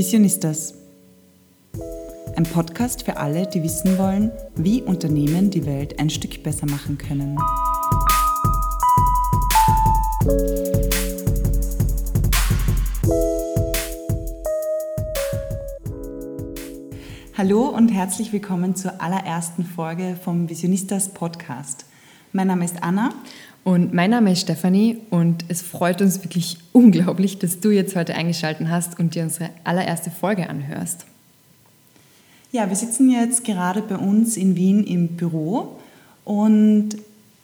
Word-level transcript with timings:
Visionistas. 0.00 0.72
Ein 2.34 2.44
Podcast 2.44 3.02
für 3.02 3.18
alle, 3.18 3.46
die 3.46 3.62
wissen 3.62 3.98
wollen, 3.98 4.32
wie 4.56 4.80
Unternehmen 4.80 5.50
die 5.50 5.66
Welt 5.66 6.00
ein 6.00 6.08
Stück 6.08 6.42
besser 6.42 6.64
machen 6.64 6.96
können. 6.96 7.36
Hallo 17.36 17.68
und 17.68 17.90
herzlich 17.90 18.32
willkommen 18.32 18.74
zur 18.76 19.02
allerersten 19.02 19.66
Folge 19.66 20.16
vom 20.24 20.48
Visionistas 20.48 21.10
Podcast. 21.10 21.84
Mein 22.32 22.46
Name 22.46 22.64
ist 22.64 22.82
Anna 22.82 23.10
und 23.62 23.92
mein 23.92 24.10
Name 24.10 24.32
ist 24.32 24.40
Stefanie 24.40 24.98
und 25.10 25.44
es 25.48 25.62
freut 25.62 26.00
uns 26.00 26.22
wirklich 26.24 26.58
unglaublich, 26.72 27.38
dass 27.38 27.60
du 27.60 27.70
jetzt 27.70 27.94
heute 27.94 28.14
eingeschaltet 28.14 28.68
hast 28.68 28.98
und 28.98 29.14
dir 29.14 29.22
unsere 29.22 29.50
allererste 29.64 30.10
Folge 30.10 30.48
anhörst. 30.48 31.06
Ja, 32.52 32.68
wir 32.68 32.76
sitzen 32.76 33.10
jetzt 33.10 33.44
gerade 33.44 33.82
bei 33.82 33.96
uns 33.96 34.36
in 34.36 34.56
Wien 34.56 34.82
im 34.84 35.08
Büro 35.08 35.78
und 36.24 36.96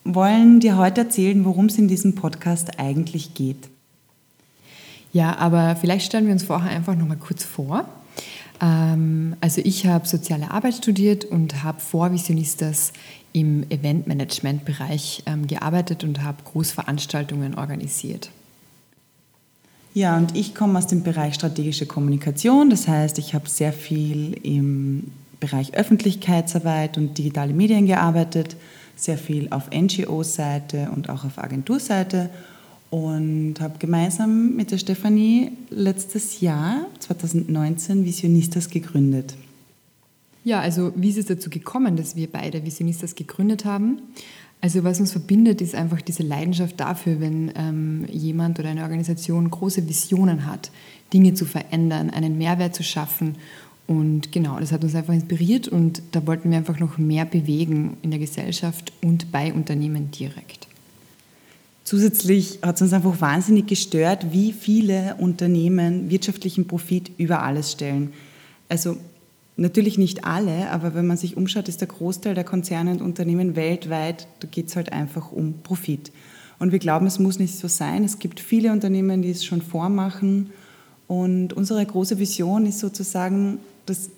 wollen 0.05 0.61
dir 0.61 0.79
heute 0.79 1.03
erzählen, 1.03 1.45
worum 1.45 1.67
es 1.67 1.79
in 1.79 1.87
diesem 1.87 2.15
Podcast 2.15 2.79
eigentlich 2.79 3.35
geht. 3.35 3.69
Ja, 5.13 5.37
aber 5.39 5.77
vielleicht 5.77 6.07
stellen 6.07 6.27
wir 6.27 6.33
uns 6.33 6.45
vorher 6.45 6.71
einfach 6.71 6.97
noch 6.97 7.07
mal 7.07 7.17
kurz 7.17 7.45
vor. 7.45 7.89
Ähm, 8.61 9.37
also 9.41 9.61
ich 9.65 9.87
habe 9.87 10.07
soziale 10.07 10.51
Arbeit 10.51 10.75
studiert 10.75 11.25
und 11.25 11.63
habe 11.63 11.81
vor 11.81 12.13
Visionistas 12.13 12.93
im 13.37 13.71
Eventmanagement-Bereich 13.71 15.25
ähm, 15.27 15.47
gearbeitet 15.47 16.05
und 16.05 16.23
habe 16.23 16.39
Großveranstaltungen 16.43 17.55
organisiert. 17.55 18.31
Ja, 19.93 20.17
und 20.17 20.35
ich 20.35 20.55
komme 20.55 20.79
aus 20.79 20.87
dem 20.87 21.03
Bereich 21.03 21.35
strategische 21.35 21.85
Kommunikation. 21.85 22.71
Das 22.71 22.89
heißt, 22.89 23.19
ich 23.19 23.35
habe 23.35 23.47
sehr 23.47 23.75
viel 23.75 24.33
im 24.43 25.13
Bereich 25.39 25.75
Öffentlichkeitsarbeit 25.75 26.97
und 26.97 27.19
digitale 27.19 27.53
Medien 27.53 27.87
gearbeitet, 27.87 28.57
sehr 28.97 29.19
viel 29.19 29.49
auf 29.51 29.69
NGO-Seite 29.71 30.91
und 30.95 31.11
auch 31.11 31.27
auf 31.27 31.37
Agenturseite 31.37 32.31
und 32.89 33.57
habe 33.61 33.75
gemeinsam 33.79 34.57
mit 34.57 34.71
der 34.71 34.79
Stefanie 34.79 35.53
letztes 35.69 36.41
Jahr, 36.41 36.87
2019, 37.01 38.07
Visionistas 38.07 38.71
gegründet. 38.71 39.35
Ja, 40.47 40.61
also 40.61 40.93
wie 40.95 41.09
ist 41.09 41.19
es 41.19 41.27
dazu 41.27 41.51
gekommen, 41.51 41.97
dass 41.97 42.15
wir 42.15 42.29
beide 42.29 42.65
Visionistas 42.65 43.17
gegründet 43.17 43.65
haben? 43.65 44.01
Also 44.61 44.85
was 44.85 45.01
uns 45.01 45.11
verbindet, 45.11 45.61
ist 45.61 45.75
einfach 45.75 46.01
diese 46.01 46.23
Leidenschaft 46.23 46.79
dafür, 46.79 47.19
wenn 47.19 47.51
ähm, 47.57 48.07
jemand 48.13 48.61
oder 48.61 48.69
eine 48.69 48.85
Organisation 48.85 49.51
große 49.51 49.89
Visionen 49.89 50.47
hat, 50.47 50.71
Dinge 51.13 51.35
zu 51.35 51.47
verändern, 51.47 52.11
einen 52.11 52.39
Mehrwert 52.39 52.77
zu 52.77 52.85
schaffen. 52.85 53.35
Und 53.89 54.31
genau, 54.31 54.61
das 54.61 54.71
hat 54.71 54.85
uns 54.85 54.95
einfach 54.95 55.15
inspiriert 55.15 55.67
und 55.67 56.01
da 56.13 56.25
wollten 56.29 56.49
wir 56.53 56.59
einfach 56.59 56.79
noch 56.79 56.97
mehr 56.97 57.25
bewegen 57.25 57.97
in 58.03 58.13
der 58.13 58.21
Gesellschaft 58.21 58.93
und 59.03 59.33
bei 59.33 59.53
Unternehmen 59.53 60.13
direkt. 60.13 60.69
Zusätzlich 61.83 62.61
hat 62.63 62.77
es 62.77 62.83
uns 62.83 62.93
einfach 62.93 63.21
wahnsinnig 63.21 63.67
gestört, 63.67 64.27
wie 64.31 64.53
viele 64.53 65.17
Unternehmen 65.19 66.09
wirtschaftlichen 66.09 66.69
Profit 66.69 67.11
über 67.19 67.43
alles 67.43 67.73
stellen. 67.73 68.13
Also 68.69 68.97
Natürlich 69.57 69.97
nicht 69.97 70.25
alle, 70.25 70.71
aber 70.71 70.95
wenn 70.95 71.07
man 71.07 71.17
sich 71.17 71.37
umschaut, 71.37 71.69
ist 71.69 71.81
der 71.81 71.89
Großteil 71.89 72.35
der 72.35 72.45
Konzerne 72.45 72.91
und 72.91 73.01
Unternehmen 73.01 73.57
weltweit, 73.57 74.29
da 74.41 74.49
geht 74.51 74.69
es 74.69 74.77
halt 74.77 74.93
einfach 74.93 75.33
um 75.33 75.55
Profit. 75.63 76.13
Und 76.59 76.73
wir 76.73 76.79
glauben, 76.79 77.07
es 77.07 77.19
muss 77.19 77.39
nicht 77.39 77.57
so 77.57 77.69
sein. 77.69 78.05
Es 78.05 78.19
gibt 78.19 78.41
viele 78.41 78.73
Unternehmen, 78.73 79.23
die 79.23 79.31
es 79.31 79.45
schon 79.45 79.63
vormachen. 79.63 80.51
Und 81.09 81.53
unsere 81.53 81.85
große 81.85 82.19
Vision 82.19 82.67
ist 82.67 82.81
sozusagen, 82.81 83.59
dass 83.87 84.11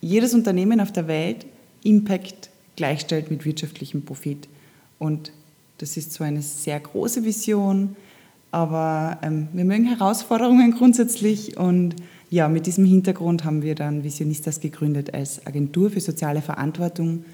jedes 0.00 0.34
Unternehmen 0.34 0.80
auf 0.80 0.92
der 0.92 1.06
Welt 1.06 1.46
Impact 1.82 2.50
gleichstellt 2.76 3.30
mit 3.30 3.44
wirtschaftlichem 3.44 4.04
Profit. 4.04 4.48
Und 4.98 5.32
das 5.78 5.96
ist 5.96 6.12
zwar 6.12 6.28
eine 6.28 6.42
sehr 6.42 6.78
große 6.78 7.24
Vision, 7.24 7.96
aber 8.50 9.18
ähm, 9.22 9.48
wir 9.52 9.64
mögen 9.64 9.86
Herausforderungen 9.86 10.72
grundsätzlich 10.72 11.56
und 11.56 11.96
ja, 12.32 12.48
mit 12.48 12.64
diesem 12.64 12.86
Hintergrund 12.86 13.44
haben 13.44 13.60
wir 13.62 13.74
dann 13.74 14.04
Visionistas 14.04 14.58
gegründet 14.60 15.12
als 15.12 15.46
Agentur 15.46 15.90
für 15.90 16.00
soziale 16.00 16.40
Verantwortung, 16.40 17.26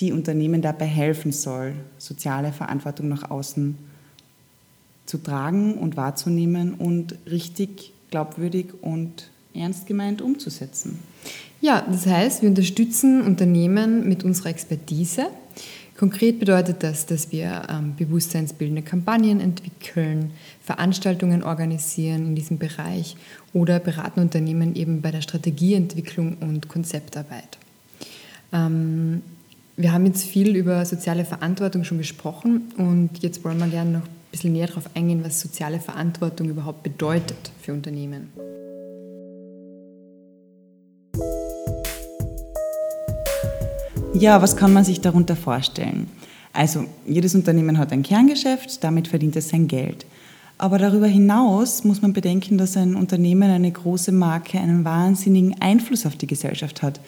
die 0.00 0.10
Unternehmen 0.10 0.60
dabei 0.60 0.86
helfen 0.86 1.30
soll, 1.30 1.72
soziale 1.98 2.50
Verantwortung 2.50 3.08
nach 3.08 3.30
außen 3.30 3.78
zu 5.06 5.18
tragen 5.18 5.74
und 5.74 5.96
wahrzunehmen 5.96 6.74
und 6.74 7.14
richtig 7.30 7.92
glaubwürdig 8.10 8.66
und 8.80 9.30
ernst 9.54 9.86
gemeint 9.86 10.20
umzusetzen. 10.20 10.98
Ja, 11.60 11.86
das 11.88 12.06
heißt, 12.06 12.42
wir 12.42 12.48
unterstützen 12.48 13.22
Unternehmen 13.22 14.08
mit 14.08 14.24
unserer 14.24 14.48
Expertise. 14.48 15.28
Konkret 16.00 16.38
bedeutet 16.38 16.82
das, 16.82 17.04
dass 17.04 17.30
wir 17.30 17.64
ähm, 17.68 17.94
bewusstseinsbildende 17.94 18.80
Kampagnen 18.80 19.38
entwickeln, 19.38 20.30
Veranstaltungen 20.62 21.42
organisieren 21.42 22.28
in 22.28 22.34
diesem 22.34 22.56
Bereich 22.56 23.18
oder 23.52 23.78
beraten 23.80 24.20
Unternehmen 24.20 24.74
eben 24.76 25.02
bei 25.02 25.10
der 25.10 25.20
Strategieentwicklung 25.20 26.38
und 26.40 26.68
Konzeptarbeit. 26.68 27.58
Ähm, 28.50 29.20
wir 29.76 29.92
haben 29.92 30.06
jetzt 30.06 30.24
viel 30.24 30.56
über 30.56 30.86
soziale 30.86 31.26
Verantwortung 31.26 31.84
schon 31.84 31.98
gesprochen 31.98 32.72
und 32.78 33.18
jetzt 33.20 33.44
wollen 33.44 33.58
wir 33.58 33.66
gerne 33.66 33.90
noch 33.90 34.04
ein 34.04 34.30
bisschen 34.32 34.54
näher 34.54 34.68
darauf 34.68 34.88
eingehen, 34.96 35.22
was 35.22 35.38
soziale 35.38 35.80
Verantwortung 35.80 36.48
überhaupt 36.48 36.82
bedeutet 36.82 37.52
für 37.60 37.74
Unternehmen. 37.74 38.28
Ja, 44.12 44.42
was 44.42 44.56
kann 44.56 44.72
man 44.72 44.84
sich 44.84 45.00
darunter 45.00 45.36
vorstellen? 45.36 46.08
Also, 46.52 46.84
jedes 47.06 47.34
Unternehmen 47.34 47.78
hat 47.78 47.92
ein 47.92 48.02
Kerngeschäft, 48.02 48.82
damit 48.82 49.06
verdient 49.06 49.36
es 49.36 49.50
sein 49.50 49.68
Geld. 49.68 50.04
Aber 50.58 50.78
darüber 50.78 51.06
hinaus 51.06 51.84
muss 51.84 52.02
man 52.02 52.12
bedenken, 52.12 52.58
dass 52.58 52.76
ein 52.76 52.96
Unternehmen, 52.96 53.50
eine 53.50 53.70
große 53.70 54.12
Marke 54.12 54.58
einen 54.58 54.84
wahnsinnigen 54.84 55.60
Einfluss 55.60 56.04
auf 56.04 56.16
die 56.16 56.26
Gesellschaft 56.26 56.82
hat. 56.82 57.00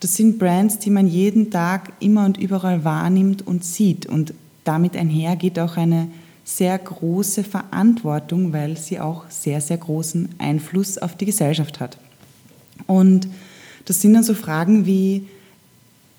Das 0.00 0.16
sind 0.16 0.38
Brands, 0.38 0.78
die 0.78 0.90
man 0.90 1.06
jeden 1.06 1.50
Tag 1.50 1.92
immer 2.00 2.24
und 2.26 2.36
überall 2.36 2.84
wahrnimmt 2.84 3.46
und 3.46 3.64
sieht. 3.64 4.06
Und 4.06 4.34
damit 4.64 4.96
einher 4.96 5.36
geht 5.36 5.58
auch 5.58 5.76
eine 5.76 6.08
sehr 6.44 6.76
große 6.76 7.44
Verantwortung, 7.44 8.52
weil 8.52 8.76
sie 8.76 8.98
auch 9.00 9.24
sehr, 9.28 9.60
sehr 9.60 9.78
großen 9.78 10.28
Einfluss 10.38 10.98
auf 10.98 11.16
die 11.16 11.26
Gesellschaft 11.26 11.78
hat. 11.78 11.98
Und 12.86 13.28
das 13.84 14.00
sind 14.00 14.14
dann 14.14 14.24
so 14.24 14.34
Fragen 14.34 14.86
wie, 14.86 15.26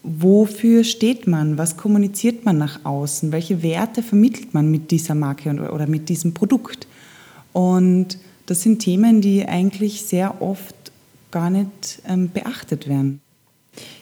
wofür 0.04 0.84
steht 0.84 1.28
man, 1.28 1.58
was 1.58 1.78
kommuniziert 1.78 2.46
man 2.46 2.58
nach 2.58 2.86
außen, 2.86 3.32
welche 3.32 3.62
Werte 3.64 4.02
vermittelt 4.02 4.54
man 4.54 4.72
mit 4.72 4.92
dieser 4.92 5.16
Marke 5.16 5.50
oder 5.72 5.88
mit 5.88 6.10
diesem 6.10 6.34
Produkt. 6.34 6.88
Und 7.54 8.18
das 8.46 8.62
sind 8.62 8.80
Themen, 8.80 9.22
die 9.22 9.46
eigentlich 9.48 10.04
sehr 10.04 10.42
oft 10.42 10.76
gar 11.32 11.50
nicht 11.50 12.02
ähm, 12.08 12.32
beachtet 12.32 12.88
werden. 12.88 13.22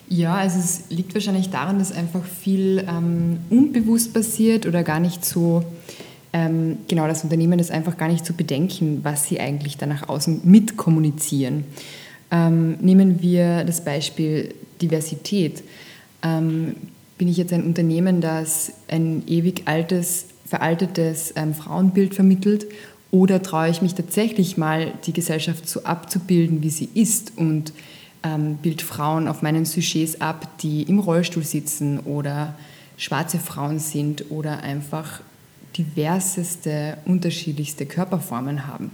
Ja, 0.10 0.36
also 0.36 0.60
es 0.60 0.84
liegt 0.90 1.14
wahrscheinlich 1.14 1.50
daran, 1.50 1.80
dass 1.80 1.92
einfach 1.92 2.24
viel 2.24 2.86
ähm, 2.88 3.40
unbewusst 3.50 4.14
passiert 4.14 4.66
oder 4.66 4.84
gar 4.84 5.02
nicht 5.02 5.26
so, 5.26 5.64
ähm, 6.32 6.78
genau, 6.88 7.08
das 7.08 7.24
Unternehmen 7.24 7.58
das 7.58 7.72
einfach 7.72 7.98
gar 7.98 8.08
nicht 8.08 8.26
so 8.26 8.34
bedenken, 8.34 9.00
was 9.04 9.28
sie 9.28 9.40
eigentlich 9.40 9.76
da 9.76 9.86
nach 9.86 10.08
außen 10.08 10.42
mitkommunizieren. 10.46 11.66
Ähm, 12.30 12.78
nehmen 12.82 13.22
wir 13.22 13.64
das 13.64 13.84
Beispiel 13.84 14.54
Diversität 14.82 15.64
ähm, 16.24 16.76
bin 17.18 17.28
ich 17.28 17.38
jetzt 17.38 17.54
ein 17.54 17.64
Unternehmen, 17.64 18.22
das 18.22 18.74
ein 18.88 19.24
ewig 19.28 19.64
altes, 19.66 20.26
veraltetes 20.46 21.34
ähm, 21.36 21.54
Frauenbild 21.54 22.14
vermittelt 22.14 22.68
oder 23.12 23.42
traue 23.42 23.70
ich 23.70 23.82
mich 23.82 23.96
tatsächlich 23.96 24.58
mal, 24.58 24.94
die 25.06 25.14
Gesellschaft 25.14 25.68
so 25.68 25.84
abzubilden, 25.84 26.62
wie 26.62 26.70
sie 26.70 26.90
ist 26.94 27.34
und 27.38 27.74
ähm, 28.24 28.58
bild 28.58 28.82
Frauen 28.82 29.28
auf 29.28 29.42
meinen 29.42 29.66
Sujets 29.66 30.22
ab, 30.22 30.58
die 30.60 30.84
im 30.84 31.00
Rollstuhl 31.00 31.44
sitzen 31.44 32.00
oder 32.00 32.56
schwarze 32.98 33.40
Frauen 33.40 33.80
sind 33.80 34.26
oder 34.30 34.64
einfach 34.64 35.22
diverseste, 35.78 36.98
unterschiedlichste 37.06 37.86
Körperformen 37.86 38.68
haben. 38.68 38.92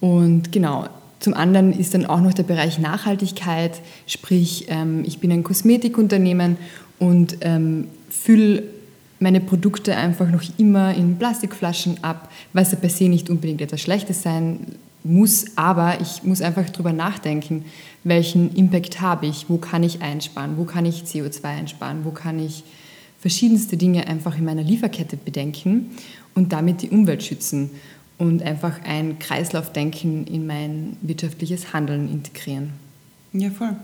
Und 0.00 0.52
genau, 0.52 0.88
zum 1.24 1.32
anderen 1.32 1.72
ist 1.72 1.94
dann 1.94 2.04
auch 2.04 2.20
noch 2.20 2.34
der 2.34 2.42
Bereich 2.42 2.78
Nachhaltigkeit, 2.78 3.80
sprich 4.06 4.66
ähm, 4.68 5.04
ich 5.06 5.20
bin 5.20 5.32
ein 5.32 5.42
Kosmetikunternehmen 5.42 6.58
und 6.98 7.38
ähm, 7.40 7.88
fülle 8.10 8.64
meine 9.20 9.40
Produkte 9.40 9.96
einfach 9.96 10.30
noch 10.30 10.42
immer 10.58 10.94
in 10.94 11.16
Plastikflaschen 11.16 12.04
ab, 12.04 12.30
was 12.52 12.72
ja 12.72 12.78
per 12.78 12.90
se 12.90 13.08
nicht 13.08 13.30
unbedingt 13.30 13.62
etwas 13.62 13.80
Schlechtes 13.80 14.20
sein 14.20 14.66
muss, 15.02 15.46
aber 15.56 15.98
ich 16.02 16.24
muss 16.24 16.42
einfach 16.42 16.68
darüber 16.68 16.92
nachdenken, 16.92 17.64
welchen 18.02 18.54
Impact 18.54 19.00
habe 19.00 19.24
ich, 19.24 19.46
wo 19.48 19.56
kann 19.56 19.82
ich 19.82 20.02
einsparen, 20.02 20.58
wo 20.58 20.64
kann 20.64 20.84
ich 20.84 21.04
CO2 21.04 21.42
einsparen, 21.44 22.04
wo 22.04 22.10
kann 22.10 22.38
ich 22.38 22.64
verschiedenste 23.18 23.78
Dinge 23.78 24.06
einfach 24.08 24.36
in 24.36 24.44
meiner 24.44 24.62
Lieferkette 24.62 25.16
bedenken 25.16 25.92
und 26.34 26.52
damit 26.52 26.82
die 26.82 26.90
Umwelt 26.90 27.22
schützen. 27.22 27.70
Und 28.18 28.42
einfach 28.42 28.80
ein 28.84 29.18
Kreislaufdenken 29.18 30.26
in 30.26 30.46
mein 30.46 30.96
wirtschaftliches 31.02 31.72
Handeln 31.72 32.10
integrieren. 32.10 32.70
Ja, 33.32 33.50
voll. 33.50 33.76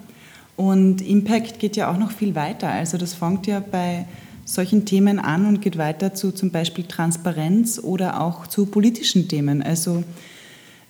Und 0.56 1.00
Impact 1.00 1.58
geht 1.58 1.76
ja 1.76 1.90
auch 1.90 1.96
noch 1.96 2.12
viel 2.12 2.34
weiter. 2.34 2.68
Also 2.68 2.98
das 2.98 3.14
fängt 3.14 3.46
ja 3.46 3.60
bei 3.60 4.06
solchen 4.44 4.84
Themen 4.84 5.18
an 5.18 5.46
und 5.46 5.62
geht 5.62 5.78
weiter 5.78 6.14
zu 6.14 6.32
zum 6.32 6.50
Beispiel 6.50 6.84
Transparenz 6.84 7.78
oder 7.78 8.20
auch 8.20 8.46
zu 8.46 8.66
politischen 8.66 9.28
Themen. 9.28 9.62
Also 9.62 10.04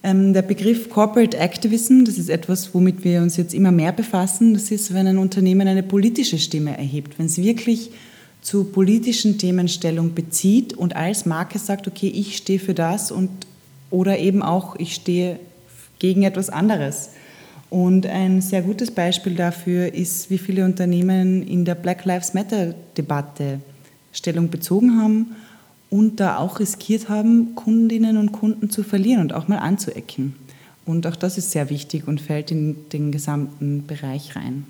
ähm, 0.02 0.32
der 0.32 0.42
Begriff 0.42 0.88
Corporate 0.88 1.36
Activism, 1.36 2.04
das 2.04 2.18
ist 2.18 2.30
etwas, 2.30 2.74
womit 2.74 3.04
wir 3.04 3.20
uns 3.20 3.36
jetzt 3.36 3.54
immer 3.54 3.70
mehr 3.70 3.92
befassen. 3.92 4.54
Das 4.54 4.70
ist, 4.70 4.94
wenn 4.94 5.06
ein 5.06 5.18
Unternehmen 5.18 5.68
eine 5.68 5.82
politische 5.82 6.38
Stimme 6.38 6.76
erhebt, 6.76 7.18
wenn 7.18 7.26
es 7.26 7.40
wirklich 7.40 7.90
zu 8.42 8.64
politischen 8.64 9.38
Themen 9.38 9.68
Stellung 9.68 10.14
bezieht 10.14 10.72
und 10.74 10.96
als 10.96 11.26
Marke 11.26 11.58
sagt, 11.58 11.86
okay, 11.86 12.08
ich 12.08 12.36
stehe 12.36 12.58
für 12.58 12.74
das 12.74 13.12
und 13.12 13.30
oder 13.90 14.18
eben 14.18 14.42
auch, 14.42 14.76
ich 14.76 14.94
stehe 14.94 15.38
gegen 15.98 16.22
etwas 16.22 16.48
anderes. 16.48 17.10
Und 17.68 18.06
ein 18.06 18.40
sehr 18.40 18.62
gutes 18.62 18.90
Beispiel 18.90 19.34
dafür 19.34 19.94
ist, 19.94 20.30
wie 20.30 20.38
viele 20.38 20.64
Unternehmen 20.64 21.46
in 21.46 21.64
der 21.64 21.76
Black 21.76 22.04
Lives 22.04 22.34
Matter-Debatte 22.34 23.60
Stellung 24.12 24.50
bezogen 24.50 25.00
haben 25.00 25.36
und 25.88 26.18
da 26.18 26.38
auch 26.38 26.58
riskiert 26.58 27.08
haben, 27.08 27.54
Kundinnen 27.54 28.16
und 28.16 28.32
Kunden 28.32 28.70
zu 28.70 28.82
verlieren 28.82 29.20
und 29.20 29.32
auch 29.32 29.46
mal 29.46 29.58
anzuecken. 29.58 30.34
Und 30.84 31.06
auch 31.06 31.14
das 31.14 31.38
ist 31.38 31.52
sehr 31.52 31.70
wichtig 31.70 32.08
und 32.08 32.20
fällt 32.20 32.50
in 32.50 32.76
den 32.92 33.12
gesamten 33.12 33.86
Bereich 33.86 34.34
rein. 34.34 34.64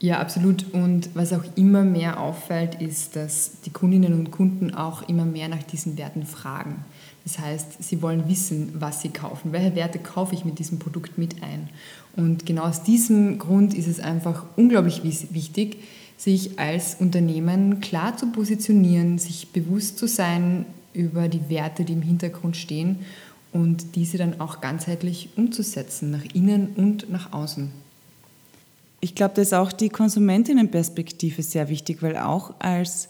Ja, 0.00 0.20
absolut. 0.20 0.72
Und 0.72 1.10
was 1.14 1.32
auch 1.32 1.44
immer 1.56 1.82
mehr 1.82 2.20
auffällt, 2.20 2.80
ist, 2.80 3.16
dass 3.16 3.60
die 3.64 3.70
Kundinnen 3.70 4.14
und 4.14 4.30
Kunden 4.30 4.72
auch 4.72 5.08
immer 5.08 5.24
mehr 5.24 5.48
nach 5.48 5.62
diesen 5.64 5.98
Werten 5.98 6.24
fragen. 6.24 6.84
Das 7.24 7.38
heißt, 7.40 7.82
sie 7.82 8.00
wollen 8.00 8.28
wissen, 8.28 8.74
was 8.78 9.02
sie 9.02 9.08
kaufen. 9.08 9.52
Welche 9.52 9.74
Werte 9.74 9.98
kaufe 9.98 10.34
ich 10.34 10.44
mit 10.44 10.60
diesem 10.60 10.78
Produkt 10.78 11.18
mit 11.18 11.42
ein? 11.42 11.68
Und 12.16 12.46
genau 12.46 12.62
aus 12.62 12.84
diesem 12.84 13.38
Grund 13.38 13.74
ist 13.74 13.88
es 13.88 13.98
einfach 13.98 14.44
unglaublich 14.56 15.02
wichtig, 15.02 15.78
sich 16.16 16.58
als 16.58 16.96
Unternehmen 16.98 17.80
klar 17.80 18.16
zu 18.16 18.30
positionieren, 18.32 19.18
sich 19.18 19.50
bewusst 19.52 19.98
zu 19.98 20.06
sein 20.06 20.64
über 20.94 21.28
die 21.28 21.48
Werte, 21.48 21.84
die 21.84 21.92
im 21.92 22.02
Hintergrund 22.02 22.56
stehen 22.56 23.00
und 23.52 23.94
diese 23.94 24.16
dann 24.18 24.40
auch 24.40 24.60
ganzheitlich 24.60 25.30
umzusetzen, 25.36 26.10
nach 26.10 26.24
innen 26.34 26.68
und 26.76 27.10
nach 27.10 27.32
außen. 27.32 27.70
Ich 29.00 29.14
glaube, 29.14 29.34
da 29.34 29.42
ist 29.42 29.54
auch 29.54 29.72
die 29.72 29.90
Konsumentinnenperspektive 29.90 31.42
sehr 31.42 31.68
wichtig, 31.68 32.02
weil 32.02 32.16
auch 32.16 32.54
als 32.58 33.08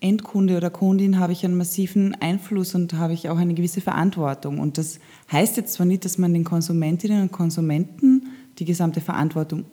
Endkunde 0.00 0.56
oder 0.56 0.70
Kundin 0.70 1.18
habe 1.18 1.32
ich 1.32 1.44
einen 1.44 1.56
massiven 1.56 2.14
Einfluss 2.20 2.74
und 2.74 2.92
habe 2.94 3.12
ich 3.12 3.28
auch 3.28 3.36
eine 3.36 3.54
gewisse 3.54 3.80
Verantwortung. 3.80 4.58
Und 4.58 4.78
das 4.78 5.00
heißt 5.32 5.56
jetzt 5.56 5.74
zwar 5.74 5.86
nicht, 5.86 6.04
dass 6.04 6.18
man 6.18 6.32
den 6.32 6.44
Konsumentinnen 6.44 7.22
und 7.22 7.32
Konsumenten 7.32 8.28
die 8.58 8.64
gesamte 8.64 9.00
Verantwortung 9.00 9.64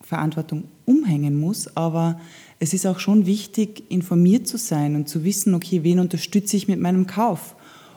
Verantwortung 0.00 0.64
umhängen 0.84 1.40
muss, 1.40 1.76
aber 1.78 2.20
es 2.58 2.74
ist 2.74 2.86
auch 2.86 2.98
schon 2.98 3.24
wichtig, 3.24 3.84
informiert 3.88 4.46
zu 4.46 4.58
sein 4.58 4.96
und 4.96 5.08
zu 5.08 5.24
wissen, 5.24 5.54
okay, 5.54 5.82
wen 5.82 5.98
unterstütze 5.98 6.58
ich 6.58 6.68
mit 6.68 6.78
meinem 6.78 7.06
Kauf 7.06 7.56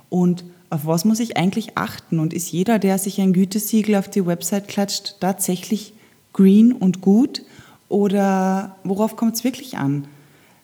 und 0.09 0.45
auf 0.69 0.85
was 0.85 1.05
muss 1.05 1.19
ich 1.19 1.37
eigentlich 1.37 1.77
achten 1.77 2.19
und 2.19 2.33
ist 2.33 2.51
jeder, 2.51 2.79
der 2.79 2.97
sich 2.97 3.19
ein 3.19 3.33
Gütesiegel 3.33 3.95
auf 3.95 4.09
die 4.09 4.25
Website 4.25 4.67
klatscht, 4.69 5.15
tatsächlich 5.19 5.93
green 6.37 6.71
und 6.71 7.01
gut 7.01 7.41
oder 7.89 8.77
worauf 8.83 9.15
kommt 9.15 9.35
es 9.35 9.43
wirklich 9.43 9.77
an? 9.77 10.07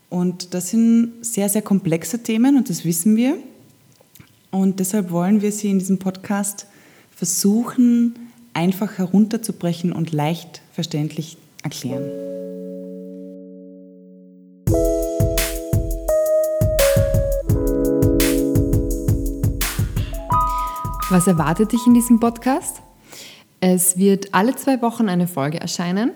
Und 0.10 0.54
das 0.54 0.70
sind 0.70 1.14
sehr, 1.22 1.50
sehr 1.50 1.64
komplexe 1.64 2.22
Themen 2.22 2.56
und 2.56 2.70
das 2.70 2.86
wissen 2.86 3.16
wir. 3.16 3.38
Und 4.52 4.80
deshalb 4.80 5.10
wollen 5.10 5.42
wir 5.42 5.52
Sie 5.52 5.72
in 5.72 5.80
diesem 5.80 5.98
Podcast 5.98 6.68
versuchen, 7.10 8.16
einfach 8.54 9.00
herunterzubrechen 9.00 9.92
und 9.92 10.12
leicht 10.12 10.62
verständlich 10.74 11.38
erklären. 11.64 12.04
Was 21.10 21.26
erwartet 21.26 21.72
dich 21.72 21.86
in 21.88 21.96
diesem 21.96 22.20
Podcast? 22.20 22.84
Es 23.66 23.98
wird 23.98 24.34
alle 24.34 24.54
zwei 24.58 24.82
Wochen 24.82 25.08
eine 25.08 25.26
Folge 25.26 25.58
erscheinen 25.58 26.12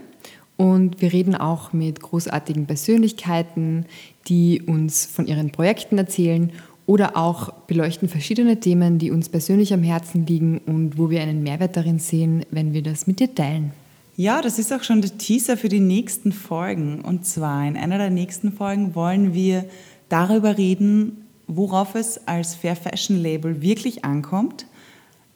und 0.58 1.02
wir 1.02 1.14
reden 1.14 1.34
auch 1.34 1.72
mit 1.72 2.02
großartigen 2.02 2.66
Persönlichkeiten, 2.66 3.86
die 4.28 4.62
uns 4.64 5.06
von 5.06 5.28
ihren 5.28 5.54
Projekten 5.54 5.98
erzählen 5.98 6.52
oder 6.88 7.16
auch 7.16 7.54
beleuchten 7.68 8.10
verschiedene 8.10 8.60
Themen, 8.60 9.00
die 9.00 9.12
uns 9.12 9.30
persönlich 9.30 9.74
am 9.74 9.82
Herzen 9.82 10.26
liegen 10.26 10.58
und 10.66 10.98
wo 10.98 11.10
wir 11.10 11.22
einen 11.22 11.42
Mehrwert 11.42 11.78
darin 11.78 12.00
sehen, 12.00 12.46
wenn 12.52 12.74
wir 12.74 12.84
das 12.84 13.08
mit 13.08 13.22
dir 13.22 13.34
teilen. 13.34 13.72
Ja, 14.18 14.42
das 14.42 14.60
ist 14.60 14.74
auch 14.74 14.84
schon 14.84 15.00
der 15.00 15.18
Teaser 15.18 15.56
für 15.56 15.70
die 15.70 15.80
nächsten 15.80 16.34
Folgen. 16.34 17.00
Und 17.00 17.26
zwar 17.26 17.66
in 17.66 17.78
einer 17.78 17.98
der 17.98 18.10
nächsten 18.10 18.52
Folgen 18.52 18.94
wollen 18.94 19.34
wir 19.34 19.64
darüber 20.10 20.58
reden, 20.58 21.26
worauf 21.48 21.96
es 21.96 22.28
als 22.28 22.56
Fair 22.56 22.76
Fashion 22.76 23.16
Label 23.16 23.62
wirklich 23.62 24.04
ankommt. 24.04 24.66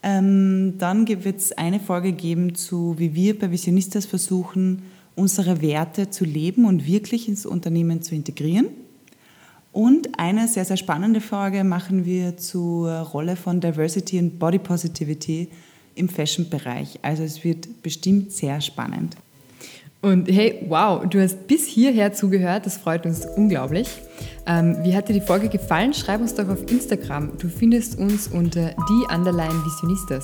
Ähm, 0.03 0.75
dann 0.77 1.07
wird 1.07 1.37
es 1.37 1.51
eine 1.51 1.79
Folge 1.79 2.11
geben 2.11 2.55
zu, 2.55 2.95
wie 2.97 3.13
wir 3.13 3.37
bei 3.37 3.51
Visionistas 3.51 4.05
versuchen, 4.05 4.81
unsere 5.15 5.61
Werte 5.61 6.09
zu 6.09 6.25
leben 6.25 6.65
und 6.65 6.87
wirklich 6.87 7.27
ins 7.27 7.45
Unternehmen 7.45 8.01
zu 8.01 8.15
integrieren. 8.15 8.67
Und 9.71 10.19
eine 10.19 10.47
sehr, 10.47 10.65
sehr 10.65 10.77
spannende 10.77 11.21
Frage 11.21 11.63
machen 11.63 12.05
wir 12.05 12.35
zur 12.37 12.91
Rolle 12.91 13.35
von 13.35 13.61
Diversity 13.61 14.19
und 14.19 14.37
Body 14.37 14.59
Positivity 14.59 15.47
im 15.95 16.09
Fashion-Bereich. 16.09 16.99
Also 17.03 17.23
es 17.23 17.43
wird 17.43 17.81
bestimmt 17.81 18.31
sehr 18.31 18.59
spannend. 18.59 19.15
Und 20.01 20.27
hey, 20.31 20.65
wow, 20.67 21.05
du 21.07 21.21
hast 21.21 21.45
bis 21.47 21.67
hierher 21.67 22.11
zugehört, 22.11 22.65
das 22.65 22.77
freut 22.77 23.05
uns 23.05 23.25
unglaublich. 23.25 23.87
Ähm, 24.47 24.77
wie 24.81 24.95
hat 24.95 25.09
dir 25.09 25.13
die 25.13 25.21
Folge 25.21 25.47
gefallen? 25.47 25.93
Schreib 25.93 26.21
uns 26.21 26.33
doch 26.33 26.49
auf 26.49 26.71
Instagram. 26.71 27.37
Du 27.37 27.47
findest 27.47 27.99
uns 27.99 28.27
unter 28.27 28.69
die 28.89 29.13
Underline 29.13 29.63
Visionistas. 29.63 30.23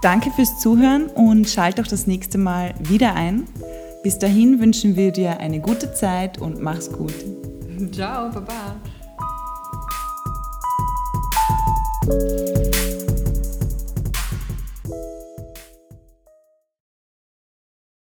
Danke 0.00 0.30
fürs 0.30 0.58
Zuhören 0.60 1.06
und 1.08 1.48
schalt 1.48 1.78
auch 1.78 1.86
das 1.86 2.06
nächste 2.06 2.38
Mal 2.38 2.74
wieder 2.80 3.14
ein. 3.14 3.44
Bis 4.02 4.18
dahin 4.18 4.58
wünschen 4.60 4.96
wir 4.96 5.12
dir 5.12 5.38
eine 5.38 5.60
gute 5.60 5.92
Zeit 5.92 6.38
und 6.38 6.60
mach's 6.62 6.90
gut. 6.90 7.14
Ciao, 7.92 8.30
Baba. 8.30 8.76